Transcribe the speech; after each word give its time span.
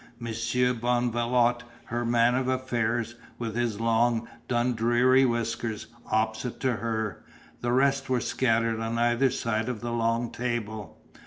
Monsieur 0.17 0.73
Bonvalot, 0.73 1.61
her 1.83 2.03
man 2.03 2.33
of 2.33 2.47
affairs, 2.47 3.13
with 3.37 3.55
his 3.55 3.79
long 3.79 4.27
Dundreary 4.47 5.25
whiskers, 5.25 5.85
opposite 6.09 6.59
to 6.61 6.77
her; 6.77 7.23
the 7.61 7.71
rest 7.71 8.09
were 8.09 8.19
scattered 8.19 8.79
on 8.79 8.97
either 8.97 9.29
side 9.29 9.69
of 9.69 9.81
the 9.81 9.91
long 9.91 10.31
table. 10.31 10.97